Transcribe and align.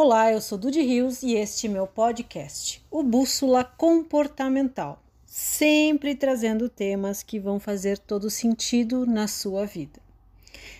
Olá, 0.00 0.30
eu 0.30 0.40
sou 0.40 0.56
Dudy 0.56 0.80
Rios 0.80 1.24
e 1.24 1.34
este 1.34 1.66
é 1.66 1.70
meu 1.70 1.84
podcast, 1.84 2.80
o 2.88 3.02
Bússola 3.02 3.64
Comportamental, 3.64 5.02
sempre 5.26 6.14
trazendo 6.14 6.68
temas 6.68 7.24
que 7.24 7.40
vão 7.40 7.58
fazer 7.58 7.98
todo 7.98 8.30
sentido 8.30 9.04
na 9.04 9.26
sua 9.26 9.66
vida. 9.66 9.98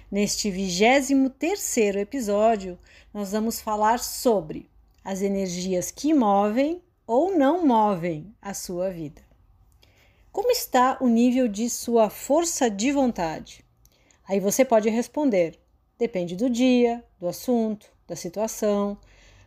Neste 0.08 0.52
23 0.52 1.32
terceiro 1.36 1.98
episódio, 1.98 2.78
nós 3.12 3.32
vamos 3.32 3.60
falar 3.60 3.98
sobre 3.98 4.70
as 5.04 5.20
energias 5.20 5.90
que 5.90 6.14
movem 6.14 6.80
ou 7.04 7.36
não 7.36 7.66
movem 7.66 8.32
a 8.40 8.54
sua 8.54 8.88
vida. 8.88 9.20
Como 10.30 10.52
está 10.52 10.96
o 11.00 11.08
nível 11.08 11.48
de 11.48 11.68
sua 11.68 12.08
força 12.08 12.70
de 12.70 12.92
vontade? 12.92 13.64
Aí 14.28 14.38
você 14.38 14.64
pode 14.64 14.88
responder: 14.88 15.58
depende 15.98 16.36
do 16.36 16.48
dia, 16.48 17.04
do 17.18 17.26
assunto, 17.26 17.97
da 18.08 18.16
situação. 18.16 18.96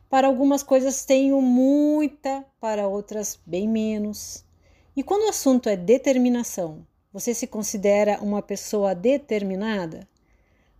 Para 0.09 0.27
algumas 0.27 0.61
coisas 0.61 1.03
tenho 1.03 1.41
muita, 1.41 2.45
para 2.59 2.87
outras 2.87 3.39
bem 3.45 3.67
menos. 3.67 4.45
E 4.95 5.01
quando 5.01 5.23
o 5.23 5.29
assunto 5.29 5.67
é 5.67 5.75
determinação, 5.75 6.85
você 7.11 7.33
se 7.33 7.47
considera 7.47 8.19
uma 8.21 8.41
pessoa 8.41 8.93
determinada? 8.93 10.07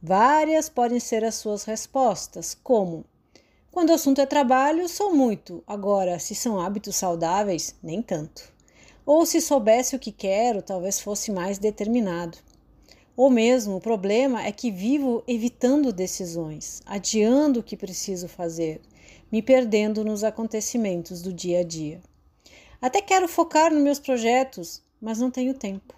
Várias 0.02 0.70
podem 0.70 0.99
ser 0.99 1.23
as 1.26 1.35
suas 1.35 1.63
respostas, 1.63 2.57
como: 2.63 3.05
quando 3.71 3.90
o 3.90 3.93
assunto 3.93 4.20
é 4.20 4.26
trabalho, 4.26 4.88
sou 4.90 5.16
muito, 5.16 5.63
agora, 5.66 6.20
se 6.20 6.35
são 6.35 6.59
hábitos 6.59 6.95
saudáveis, 6.95 7.76
nem 7.82 8.02
tanto. 8.02 8.52
Ou 9.05 9.26
se 9.26 9.41
soubesse 9.41 9.95
o 9.95 9.99
que 9.99 10.12
quero, 10.12 10.62
talvez 10.62 10.99
fosse 10.99 11.32
mais 11.32 11.57
determinado. 11.57 12.38
Ou 13.22 13.30
mesmo, 13.30 13.76
o 13.76 13.80
problema 13.80 14.44
é 14.44 14.52
que 14.52 14.72
vivo 14.72 15.24
evitando 15.27 15.94
decisões, 15.94 16.82
adiando 16.88 17.60
o 17.60 17.64
que 17.64 17.77
preciso 17.77 18.27
fazer, 18.27 18.82
me 19.32 19.44
perdendo 19.44 20.04
nos 20.04 20.24
acontecimentos 20.24 21.22
do 21.22 21.32
dia 21.32 21.60
a 21.60 21.64
dia. 21.64 22.02
Até 22.82 22.99
quero 22.99 23.27
focar 23.27 23.72
nos 23.72 23.84
meus 23.84 23.99
projetos, 23.99 24.82
mas 24.99 25.20
não 25.20 25.30
tenho 25.30 25.54
tempo. 25.54 25.94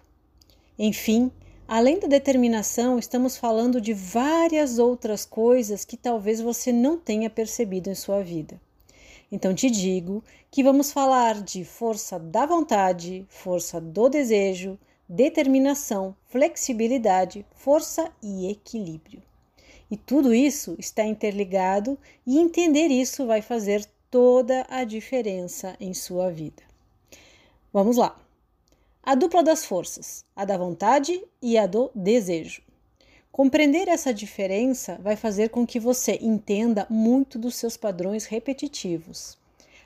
Enfim, 0.77 1.31
além 1.65 1.97
da 1.97 2.09
determinação, 2.09 2.99
estamos 2.99 3.37
falando 3.37 3.79
de 3.79 3.93
várias 3.93 4.77
outras 4.77 5.23
coisas 5.23 5.85
que 5.85 5.95
talvez 5.95 6.41
você 6.41 6.73
não 6.73 6.97
tenha 6.97 7.29
percebido 7.29 7.89
em 7.89 7.95
sua 7.95 8.21
vida. 8.21 8.59
Então 9.31 9.55
te 9.55 9.69
digo 9.69 10.21
que 10.51 10.61
vamos 10.61 10.91
falar 10.91 11.41
de 11.41 11.63
força 11.63 12.19
da 12.19 12.45
vontade, 12.45 13.25
força 13.29 13.79
do 13.79 14.09
desejo, 14.09 14.77
determinação, 15.13 16.15
flexibilidade, 16.25 17.45
força 17.53 18.11
e 18.19 18.49
equilíbrio. 18.49 19.21
E 19.91 19.95
tudo 19.95 20.33
isso 20.33 20.75
está 20.79 21.03
interligado 21.05 21.99
e 22.25 22.39
entender 22.39 22.87
isso 22.87 23.27
vai 23.27 23.39
fazer 23.39 23.85
toda 24.09 24.65
a 24.67 24.83
diferença 24.83 25.75
em 25.79 25.93
sua 25.93 26.31
vida. 26.31 26.63
Vamos 27.71 27.95
lá. 27.95 28.19
A 29.03 29.13
dupla 29.13 29.43
das 29.43 29.63
forças, 29.63 30.25
a 30.35 30.45
da 30.45 30.57
vontade 30.57 31.23
e 31.39 31.59
a 31.59 31.67
do 31.67 31.91
desejo. 31.93 32.63
Compreender 33.31 33.87
essa 33.87 34.11
diferença 34.11 34.97
vai 34.99 35.15
fazer 35.15 35.49
com 35.49 35.63
que 35.63 35.79
você 35.79 36.17
entenda 36.23 36.87
muito 36.89 37.37
dos 37.37 37.53
seus 37.53 37.77
padrões 37.77 38.25
repetitivos. 38.25 39.37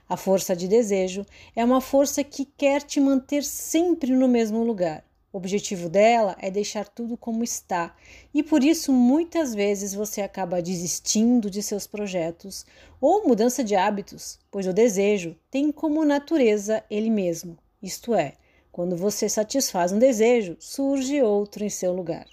A 0.08 0.16
força 0.16 0.56
de 0.56 0.70
desejo 0.70 1.26
é 1.54 1.66
uma 1.66 1.82
força 1.82 2.24
que 2.24 2.46
quer 2.46 2.82
te 2.82 3.02
manter 3.02 3.44
sempre 3.44 4.12
no 4.16 4.30
mesmo 4.30 4.64
lugar. 4.64 5.04
O 5.32 5.38
objetivo 5.38 5.90
dela 5.90 6.38
é 6.40 6.50
deixar 6.50 6.88
tudo 6.88 7.18
como 7.18 7.44
está, 7.44 7.96
e 8.34 8.42
por 8.42 8.64
isso 8.64 8.94
muitas 8.94 9.54
vezes 9.54 9.94
você 9.94 10.22
acaba 10.22 10.62
desistindo 10.62 11.50
de 11.50 11.62
seus 11.62 11.86
projetos 11.86 12.66
ou 13.02 13.28
mudança 13.28 13.64
de 13.64 13.76
hábitos, 13.76 14.40
pois 14.50 14.66
o 14.66 14.74
desejo 14.74 15.36
tem 15.52 15.72
como 15.72 16.06
natureza 16.06 16.84
ele 16.90 17.10
mesmo, 17.10 17.58
isto 17.84 18.16
é, 18.16 18.34
quando 18.72 18.96
você 18.96 19.28
satisfaz 19.28 19.92
um 19.92 20.00
desejo, 20.00 20.56
surge 20.60 21.22
outro 21.22 21.64
em 21.64 21.70
seu 21.70 21.92
lugar. 21.92 22.28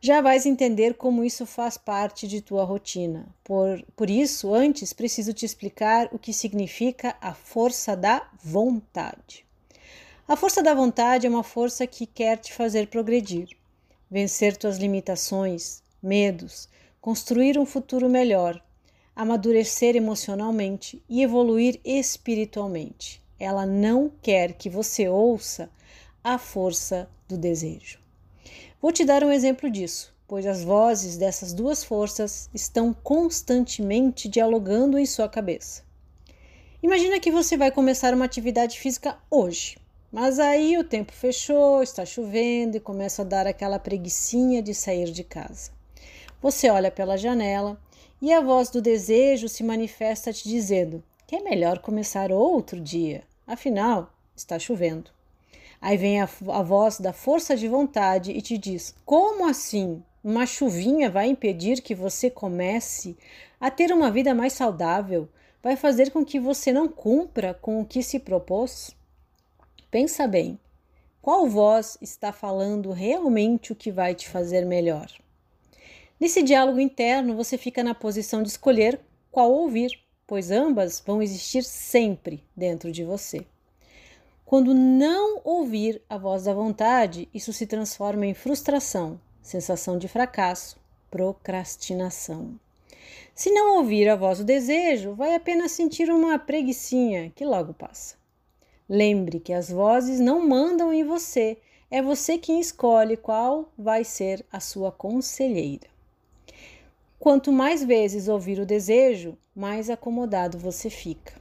Já 0.00 0.20
vais 0.20 0.44
entender 0.44 0.94
como 0.94 1.24
isso 1.24 1.46
faz 1.46 1.78
parte 1.78 2.28
de 2.28 2.40
tua 2.40 2.64
rotina. 2.64 3.26
Por, 3.42 3.82
por 3.96 4.10
isso, 4.10 4.52
antes 4.52 4.92
preciso 4.92 5.32
te 5.32 5.46
explicar 5.46 6.08
o 6.12 6.18
que 6.18 6.32
significa 6.32 7.16
a 7.20 7.32
força 7.32 7.96
da 7.96 8.28
vontade. 8.42 9.45
A 10.28 10.34
força 10.34 10.60
da 10.60 10.74
vontade 10.74 11.24
é 11.24 11.30
uma 11.30 11.44
força 11.44 11.86
que 11.86 12.04
quer 12.04 12.36
te 12.38 12.52
fazer 12.52 12.88
progredir, 12.88 13.48
vencer 14.10 14.56
tuas 14.56 14.76
limitações, 14.76 15.84
medos, 16.02 16.68
construir 17.00 17.56
um 17.56 17.64
futuro 17.64 18.08
melhor, 18.08 18.60
amadurecer 19.14 19.94
emocionalmente 19.94 21.00
e 21.08 21.22
evoluir 21.22 21.78
espiritualmente. 21.84 23.22
Ela 23.38 23.64
não 23.64 24.10
quer 24.20 24.54
que 24.54 24.68
você 24.68 25.08
ouça 25.08 25.70
a 26.24 26.38
força 26.38 27.08
do 27.28 27.38
desejo. 27.38 28.00
Vou 28.82 28.90
te 28.90 29.04
dar 29.04 29.22
um 29.22 29.30
exemplo 29.30 29.70
disso, 29.70 30.12
pois 30.26 30.44
as 30.44 30.64
vozes 30.64 31.16
dessas 31.16 31.52
duas 31.52 31.84
forças 31.84 32.50
estão 32.52 32.92
constantemente 32.92 34.28
dialogando 34.28 34.98
em 34.98 35.06
sua 35.06 35.28
cabeça. 35.28 35.84
Imagina 36.82 37.20
que 37.20 37.30
você 37.30 37.56
vai 37.56 37.70
começar 37.70 38.12
uma 38.12 38.24
atividade 38.24 38.76
física 38.80 39.16
hoje. 39.30 39.76
Mas 40.10 40.38
aí 40.38 40.78
o 40.78 40.84
tempo 40.84 41.12
fechou, 41.12 41.82
está 41.82 42.04
chovendo 42.06 42.76
e 42.76 42.80
começa 42.80 43.22
a 43.22 43.24
dar 43.24 43.46
aquela 43.46 43.78
preguiçinha 43.78 44.62
de 44.62 44.72
sair 44.72 45.10
de 45.10 45.24
casa. 45.24 45.70
Você 46.40 46.70
olha 46.70 46.90
pela 46.90 47.16
janela 47.16 47.78
e 48.20 48.32
a 48.32 48.40
voz 48.40 48.70
do 48.70 48.80
desejo 48.80 49.48
se 49.48 49.62
manifesta 49.62 50.32
te 50.32 50.48
dizendo 50.48 51.02
que 51.26 51.36
é 51.36 51.42
melhor 51.42 51.80
começar 51.80 52.30
outro 52.30 52.80
dia, 52.80 53.24
afinal, 53.46 54.12
está 54.34 54.58
chovendo. 54.58 55.10
Aí 55.80 55.96
vem 55.96 56.20
a, 56.20 56.28
a 56.52 56.62
voz 56.62 56.98
da 56.98 57.12
força 57.12 57.56
de 57.56 57.68
vontade 57.68 58.30
e 58.32 58.40
te 58.40 58.56
diz: 58.56 58.94
como 59.04 59.46
assim? 59.46 60.02
Uma 60.22 60.46
chuvinha 60.46 61.08
vai 61.08 61.28
impedir 61.28 61.80
que 61.80 61.94
você 61.94 62.28
comece 62.28 63.16
a 63.60 63.70
ter 63.70 63.92
uma 63.92 64.10
vida 64.10 64.34
mais 64.34 64.54
saudável? 64.54 65.28
Vai 65.62 65.76
fazer 65.76 66.10
com 66.10 66.24
que 66.24 66.40
você 66.40 66.72
não 66.72 66.88
cumpra 66.88 67.54
com 67.54 67.80
o 67.80 67.84
que 67.84 68.02
se 68.02 68.18
propôs? 68.18 68.95
Pensa 69.90 70.26
bem, 70.26 70.58
qual 71.22 71.48
voz 71.48 71.96
está 72.02 72.32
falando 72.32 72.90
realmente 72.90 73.72
o 73.72 73.76
que 73.76 73.92
vai 73.92 74.14
te 74.14 74.28
fazer 74.28 74.66
melhor? 74.66 75.10
Nesse 76.18 76.42
diálogo 76.42 76.80
interno, 76.80 77.36
você 77.36 77.56
fica 77.56 77.84
na 77.84 77.94
posição 77.94 78.42
de 78.42 78.48
escolher 78.48 79.00
qual 79.30 79.52
ouvir, 79.52 79.90
pois 80.26 80.50
ambas 80.50 81.00
vão 81.06 81.22
existir 81.22 81.62
sempre 81.62 82.42
dentro 82.56 82.90
de 82.90 83.04
você. 83.04 83.46
Quando 84.44 84.74
não 84.74 85.40
ouvir 85.44 86.02
a 86.08 86.18
voz 86.18 86.44
da 86.44 86.54
vontade, 86.54 87.28
isso 87.32 87.52
se 87.52 87.66
transforma 87.66 88.26
em 88.26 88.34
frustração, 88.34 89.20
sensação 89.40 89.98
de 89.98 90.08
fracasso, 90.08 90.78
procrastinação. 91.10 92.58
Se 93.34 93.50
não 93.50 93.76
ouvir 93.76 94.08
a 94.08 94.16
voz 94.16 94.38
do 94.38 94.44
desejo, 94.44 95.14
vai 95.14 95.34
apenas 95.34 95.72
sentir 95.72 96.10
uma 96.10 96.38
preguiçinha 96.38 97.30
que 97.36 97.44
logo 97.44 97.72
passa. 97.72 98.16
Lembre 98.88 99.40
que 99.40 99.52
as 99.52 99.68
vozes 99.68 100.20
não 100.20 100.46
mandam 100.46 100.92
em 100.92 101.02
você, 101.02 101.58
é 101.90 102.00
você 102.00 102.38
quem 102.38 102.60
escolhe 102.60 103.16
qual 103.16 103.72
vai 103.76 104.04
ser 104.04 104.46
a 104.50 104.60
sua 104.60 104.92
conselheira. 104.92 105.88
Quanto 107.18 107.50
mais 107.50 107.82
vezes 107.82 108.28
ouvir 108.28 108.60
o 108.60 108.66
desejo, 108.66 109.36
mais 109.54 109.90
acomodado 109.90 110.56
você 110.56 110.88
fica. 110.88 111.34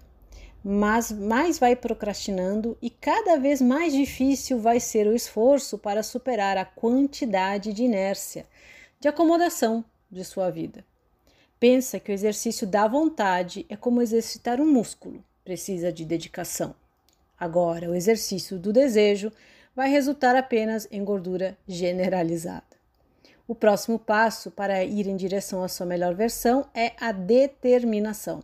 Mas 0.64 1.12
mais 1.12 1.60
vai 1.60 1.76
procrastinando 1.76 2.76
e 2.82 2.90
cada 2.90 3.38
vez 3.38 3.62
mais 3.62 3.94
difícil 3.94 4.58
vai 4.58 4.80
ser 4.80 5.06
o 5.06 5.16
esforço 5.16 5.78
para 5.78 6.02
superar 6.02 6.58
a 6.58 6.66
quantidade 6.66 7.72
de 7.72 7.84
inércia, 7.84 8.48
de 9.00 9.08
acomodação 9.08 9.86
de 10.10 10.26
sua 10.26 10.50
vida. 10.50 10.84
Pensa 11.60 12.00
que 12.00 12.12
o 12.12 12.14
exercício 12.14 12.66
da 12.66 12.88
vontade 12.88 13.68
é 13.70 13.76
como 13.76 14.02
exercitar 14.02 14.60
um 14.60 14.66
músculo, 14.66 15.24
precisa 15.44 15.92
de 15.92 16.04
dedicação. 16.04 16.74
Agora, 17.40 17.90
o 17.90 17.96
exercício 17.96 18.58
do 18.58 18.72
desejo 18.72 19.32
vai 19.76 19.90
resultar 19.90 20.36
apenas 20.36 20.88
em 20.90 21.04
gordura 21.04 21.58
generalizada. 21.68 22.64
O 23.48 23.54
próximo 23.54 24.00
passo 24.00 24.50
para 24.50 24.84
ir 24.84 25.06
em 25.06 25.16
direção 25.16 25.64
à 25.64 25.68
sua 25.68 25.86
melhor 25.86 26.16
versão 26.16 26.66
é 26.74 26.94
a 27.00 27.12
determinação. 27.12 28.42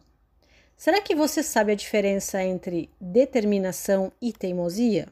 Será 0.78 1.02
que 1.02 1.16
você 1.16 1.42
sabe 1.42 1.72
a 1.72 1.76
diferença 1.76 2.44
entre 2.44 2.90
determinação 3.00 4.12
e 4.22 4.34
teimosia? 4.34 5.08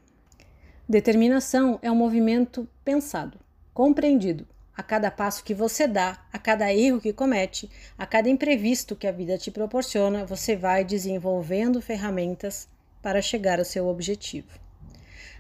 Determinação 0.88 1.80
é 1.82 1.92
um 1.92 1.96
movimento 1.96 2.68
pensado, 2.84 3.40
compreendido. 3.74 4.48
A 4.76 4.82
cada 4.82 5.12
passo 5.12 5.44
que 5.44 5.54
você 5.54 5.88
dá, 5.88 6.26
a 6.32 6.40
cada 6.40 6.74
erro 6.74 7.02
que 7.02 7.14
comete, 7.14 7.70
a 7.98 8.06
cada 8.06 8.30
imprevisto 8.30 8.96
que 8.96 9.06
a 9.06 9.12
vida 9.12 9.38
te 9.38 9.52
proporciona, 9.52 10.26
você 10.26 10.56
vai 10.56 10.84
desenvolvendo 10.84 11.82
ferramentas 11.82 12.68
para 13.02 13.22
chegar 13.22 13.60
ao 13.60 13.66
seu 13.66 13.88
objetivo. 13.88 14.50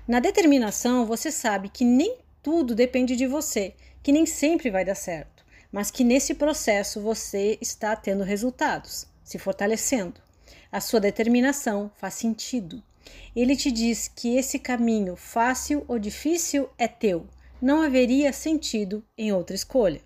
Na 0.07 0.19
determinação, 0.19 1.05
você 1.05 1.31
sabe 1.31 1.69
que 1.69 1.85
nem 1.85 2.17
tudo 2.41 2.73
depende 2.73 3.15
de 3.15 3.27
você, 3.27 3.75
que 4.01 4.11
nem 4.11 4.25
sempre 4.25 4.71
vai 4.71 4.83
dar 4.83 4.95
certo, 4.95 5.45
mas 5.71 5.91
que 5.91 6.03
nesse 6.03 6.33
processo 6.33 7.01
você 7.01 7.57
está 7.61 7.95
tendo 7.95 8.23
resultados. 8.23 9.07
se 9.23 9.37
fortalecendo. 9.37 10.19
A 10.71 10.81
sua 10.81 10.99
determinação 10.99 11.91
faz 11.97 12.15
sentido. 12.15 12.81
Ele 13.35 13.55
te 13.55 13.71
diz 13.71 14.07
que 14.07 14.35
esse 14.35 14.57
caminho, 14.57 15.15
fácil 15.15 15.85
ou 15.87 15.99
difícil, 15.99 16.67
é 16.79 16.87
teu. 16.87 17.27
Não 17.61 17.83
haveria 17.83 18.33
sentido 18.33 19.05
em 19.15 19.31
outra 19.31 19.55
escolha. 19.55 20.01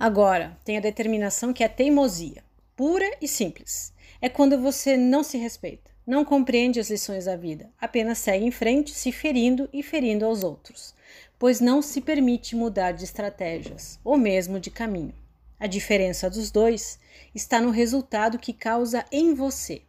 Agora, 0.00 0.58
tem 0.64 0.78
a 0.78 0.80
determinação 0.80 1.52
que 1.52 1.62
é 1.62 1.68
teimosia, 1.68 2.42
pura 2.74 3.08
e 3.20 3.28
simples. 3.28 3.92
É 4.20 4.28
quando 4.28 4.58
você 4.58 4.96
não 4.96 5.22
se 5.22 5.36
respeita, 5.36 5.91
não 6.06 6.24
compreende 6.24 6.80
as 6.80 6.90
lições 6.90 7.26
da 7.26 7.36
vida, 7.36 7.70
apenas 7.80 8.18
segue 8.18 8.44
em 8.44 8.50
frente, 8.50 8.90
se 8.92 9.12
ferindo 9.12 9.68
e 9.72 9.82
ferindo 9.82 10.24
aos 10.24 10.42
outros, 10.42 10.94
pois 11.38 11.60
não 11.60 11.80
se 11.80 12.00
permite 12.00 12.56
mudar 12.56 12.92
de 12.92 13.04
estratégias 13.04 14.00
ou 14.02 14.16
mesmo 14.16 14.58
de 14.58 14.70
caminho. 14.70 15.14
A 15.60 15.68
diferença 15.68 16.28
dos 16.28 16.50
dois 16.50 16.98
está 17.32 17.60
no 17.60 17.70
resultado 17.70 18.38
que 18.38 18.52
causa 18.52 19.04
em 19.12 19.32
você. 19.32 19.82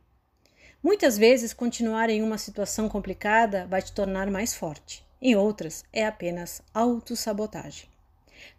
Muitas 0.83 1.17
vezes, 1.17 1.51
continuar 1.51 2.09
em 2.09 2.21
uma 2.21 2.37
situação 2.37 2.87
complicada 2.87 3.65
vai 3.65 3.81
te 3.81 3.91
tornar 3.91 4.29
mais 4.29 4.53
forte, 4.53 5.03
em 5.19 5.35
outras, 5.35 5.83
é 5.91 6.05
apenas 6.05 6.61
autossabotagem. 6.73 7.89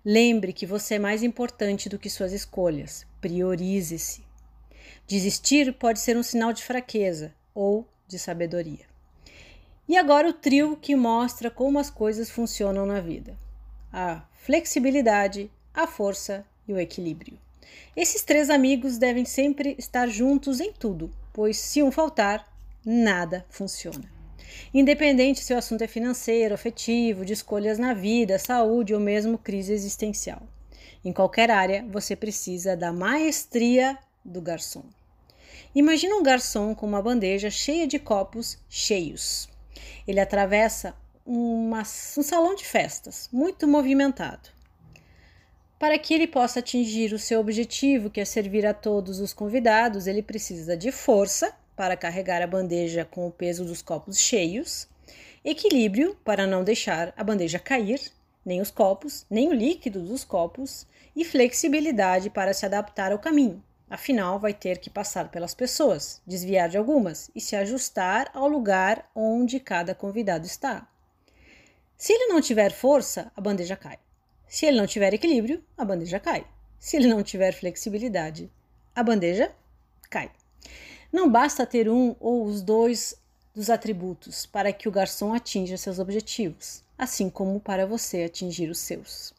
Lembre 0.04 0.52
que 0.52 0.66
você 0.66 0.94
é 0.94 0.98
mais 0.98 1.22
importante 1.22 1.88
do 1.88 1.98
que 1.98 2.10
suas 2.10 2.32
escolhas. 2.32 3.06
Priorize-se. 3.20 4.24
Desistir 5.06 5.74
pode 5.74 6.00
ser 6.00 6.16
um 6.16 6.22
sinal 6.22 6.52
de 6.52 6.64
fraqueza 6.64 7.34
ou 7.54 7.86
de 8.08 8.18
sabedoria. 8.18 8.84
E 9.88 9.96
agora 9.96 10.28
o 10.28 10.32
trio 10.32 10.76
que 10.76 10.96
mostra 10.96 11.50
como 11.50 11.78
as 11.78 11.90
coisas 11.90 12.30
funcionam 12.30 12.86
na 12.86 13.00
vida: 13.00 13.36
a 13.92 14.22
flexibilidade, 14.32 15.50
a 15.72 15.86
força 15.86 16.44
e 16.66 16.72
o 16.72 16.78
equilíbrio. 16.78 17.38
Esses 17.96 18.22
três 18.22 18.50
amigos 18.50 18.98
devem 18.98 19.24
sempre 19.24 19.74
estar 19.78 20.08
juntos 20.08 20.60
em 20.60 20.72
tudo, 20.72 21.10
pois 21.32 21.58
se 21.58 21.82
um 21.82 21.92
faltar, 21.92 22.52
nada 22.84 23.44
funciona. 23.48 24.12
Independente 24.72 25.40
se 25.40 25.52
o 25.52 25.58
assunto 25.58 25.82
é 25.82 25.86
financeiro, 25.86 26.54
afetivo, 26.54 27.24
de 27.24 27.32
escolhas 27.32 27.78
na 27.78 27.94
vida, 27.94 28.38
saúde 28.38 28.94
ou 28.94 29.00
mesmo 29.00 29.38
crise 29.38 29.72
existencial. 29.72 30.42
Em 31.04 31.12
qualquer 31.12 31.50
área, 31.50 31.84
você 31.90 32.16
precisa 32.16 32.76
da 32.76 32.92
maestria 32.92 33.98
do 34.24 34.40
garçom. 34.40 34.84
Imagina 35.74 36.14
um 36.14 36.22
garçom 36.22 36.72
com 36.72 36.86
uma 36.86 37.02
bandeja 37.02 37.50
cheia 37.50 37.84
de 37.84 37.98
copos 37.98 38.56
cheios. 38.68 39.48
Ele 40.06 40.20
atravessa 40.20 40.94
uma, 41.26 41.80
um 41.80 42.22
salão 42.22 42.54
de 42.54 42.64
festas 42.64 43.28
muito 43.32 43.66
movimentado. 43.66 44.50
Para 45.76 45.98
que 45.98 46.14
ele 46.14 46.28
possa 46.28 46.60
atingir 46.60 47.12
o 47.12 47.18
seu 47.18 47.40
objetivo, 47.40 48.08
que 48.08 48.20
é 48.20 48.24
servir 48.24 48.64
a 48.64 48.72
todos 48.72 49.18
os 49.18 49.32
convidados, 49.32 50.06
ele 50.06 50.22
precisa 50.22 50.76
de 50.76 50.92
força 50.92 51.52
para 51.74 51.96
carregar 51.96 52.40
a 52.40 52.46
bandeja 52.46 53.04
com 53.04 53.26
o 53.26 53.32
peso 53.32 53.64
dos 53.64 53.82
copos 53.82 54.16
cheios, 54.16 54.86
equilíbrio 55.44 56.16
para 56.24 56.46
não 56.46 56.62
deixar 56.62 57.12
a 57.16 57.24
bandeja 57.24 57.58
cair, 57.58 58.00
nem 58.44 58.60
os 58.60 58.70
copos, 58.70 59.26
nem 59.28 59.48
o 59.48 59.52
líquido 59.52 60.00
dos 60.00 60.22
copos, 60.22 60.86
e 61.16 61.24
flexibilidade 61.24 62.30
para 62.30 62.54
se 62.54 62.64
adaptar 62.64 63.10
ao 63.10 63.18
caminho. 63.18 63.60
Afinal, 63.94 64.40
vai 64.40 64.52
ter 64.52 64.78
que 64.78 64.90
passar 64.90 65.28
pelas 65.28 65.54
pessoas, 65.54 66.20
desviar 66.26 66.68
de 66.68 66.76
algumas 66.76 67.30
e 67.32 67.40
se 67.40 67.54
ajustar 67.54 68.28
ao 68.34 68.48
lugar 68.48 69.08
onde 69.14 69.60
cada 69.60 69.94
convidado 69.94 70.44
está. 70.44 70.84
Se 71.96 72.12
ele 72.12 72.26
não 72.26 72.40
tiver 72.40 72.72
força, 72.72 73.30
a 73.36 73.40
bandeja 73.40 73.76
cai. 73.76 74.00
Se 74.48 74.66
ele 74.66 74.78
não 74.78 74.86
tiver 74.88 75.14
equilíbrio, 75.14 75.62
a 75.78 75.84
bandeja 75.84 76.18
cai. 76.18 76.44
Se 76.76 76.96
ele 76.96 77.06
não 77.06 77.22
tiver 77.22 77.52
flexibilidade, 77.52 78.50
a 78.96 79.00
bandeja 79.00 79.52
cai. 80.10 80.28
Não 81.12 81.30
basta 81.30 81.64
ter 81.64 81.88
um 81.88 82.16
ou 82.18 82.46
os 82.46 82.62
dois 82.62 83.14
dos 83.54 83.70
atributos 83.70 84.44
para 84.44 84.72
que 84.72 84.88
o 84.88 84.92
garçom 84.92 85.32
atinja 85.32 85.76
seus 85.76 86.00
objetivos, 86.00 86.82
assim 86.98 87.30
como 87.30 87.60
para 87.60 87.86
você 87.86 88.24
atingir 88.24 88.68
os 88.68 88.80
seus. 88.80 89.32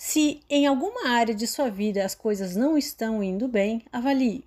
Se 0.00 0.40
em 0.48 0.64
alguma 0.64 1.08
área 1.08 1.34
de 1.34 1.44
sua 1.44 1.68
vida 1.68 2.04
as 2.04 2.14
coisas 2.14 2.54
não 2.54 2.78
estão 2.78 3.20
indo 3.20 3.48
bem, 3.48 3.82
avalie. 3.90 4.44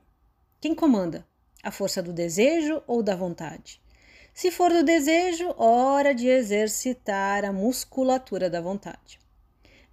Quem 0.62 0.74
comanda? 0.74 1.27
A 1.62 1.69
força 1.69 2.01
do 2.01 2.13
desejo 2.13 2.81
ou 2.88 3.03
da 3.03 3.18
vontade? 3.18 3.81
Se 4.33 4.50
for 4.50 4.71
do 4.71 4.81
desejo, 4.81 5.53
hora 5.57 6.15
de 6.15 6.30
exercitar 6.30 7.44
a 7.44 7.51
musculatura 7.51 8.50
da 8.50 8.62
vontade. 8.62 9.19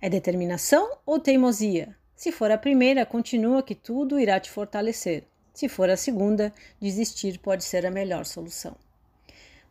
É 0.00 0.08
determinação 0.08 0.96
ou 1.04 1.18
teimosia? 1.18 1.92
Se 2.14 2.30
for 2.30 2.52
a 2.52 2.56
primeira, 2.56 3.04
continua 3.04 3.60
que 3.60 3.74
tudo 3.74 4.20
irá 4.20 4.38
te 4.38 4.52
fortalecer. 4.52 5.24
Se 5.52 5.68
for 5.68 5.90
a 5.90 5.96
segunda, 5.96 6.54
desistir 6.80 7.36
pode 7.40 7.64
ser 7.64 7.84
a 7.84 7.90
melhor 7.90 8.24
solução. 8.26 8.76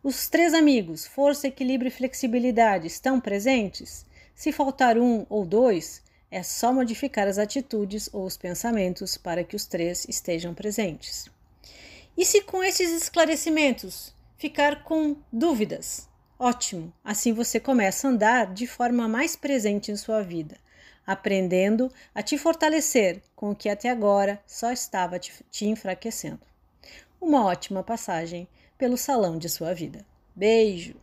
Os 0.02 0.28
três 0.28 0.52
amigos, 0.52 1.06
força, 1.06 1.48
equilíbrio 1.48 1.88
e 1.88 1.90
flexibilidade, 1.90 2.86
estão 2.86 3.18
presentes? 3.18 4.06
Se 4.38 4.52
faltar 4.52 4.96
um 4.96 5.26
ou 5.28 5.44
dois, 5.44 6.00
é 6.30 6.44
só 6.44 6.72
modificar 6.72 7.26
as 7.26 7.38
atitudes 7.38 8.08
ou 8.12 8.24
os 8.24 8.36
pensamentos 8.36 9.16
para 9.16 9.42
que 9.42 9.56
os 9.56 9.66
três 9.66 10.06
estejam 10.08 10.54
presentes. 10.54 11.28
E 12.16 12.24
se 12.24 12.42
com 12.42 12.62
esses 12.62 12.92
esclarecimentos 12.92 14.14
ficar 14.36 14.84
com 14.84 15.16
dúvidas? 15.32 16.08
Ótimo! 16.38 16.92
Assim 17.02 17.32
você 17.32 17.58
começa 17.58 18.06
a 18.06 18.12
andar 18.12 18.54
de 18.54 18.68
forma 18.68 19.08
mais 19.08 19.34
presente 19.34 19.90
em 19.90 19.96
sua 19.96 20.22
vida 20.22 20.56
aprendendo 21.04 21.90
a 22.14 22.22
te 22.22 22.36
fortalecer 22.36 23.22
com 23.34 23.50
o 23.50 23.56
que 23.56 23.70
até 23.70 23.88
agora 23.88 24.38
só 24.46 24.70
estava 24.70 25.18
te, 25.18 25.32
te 25.50 25.64
enfraquecendo. 25.64 26.40
Uma 27.18 27.46
ótima 27.46 27.82
passagem 27.82 28.46
pelo 28.76 28.98
salão 28.98 29.38
de 29.38 29.48
sua 29.48 29.72
vida. 29.72 30.04
Beijo! 30.36 30.94